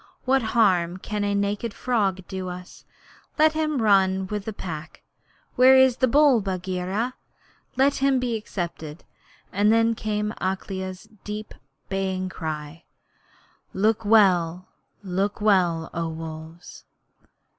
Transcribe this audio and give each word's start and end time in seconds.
What 0.25 0.41
harm 0.57 0.97
can 0.97 1.23
a 1.23 1.35
naked 1.35 1.75
frog 1.75 2.25
do 2.27 2.49
us? 2.49 2.85
Let 3.37 3.53
him 3.53 3.83
run 3.83 4.25
with 4.25 4.45
the 4.45 4.51
Pack. 4.67 5.03
Where 5.55 5.77
is 5.77 5.97
the 5.97 6.07
bull, 6.07 6.41
Bagheera? 6.41 7.13
Let 7.75 7.97
him 7.97 8.17
be 8.17 8.35
accepted.' 8.35 9.03
And 9.53 9.71
then 9.71 9.93
came 9.93 10.33
Akela's 10.41 11.07
deep 11.23 11.53
bay, 11.87 12.27
crying: 12.31 12.81
Look 13.75 14.03
well 14.03 14.69
look 15.03 15.39
well, 15.39 15.91
O 15.93 16.09
Wolves!' 16.09 16.83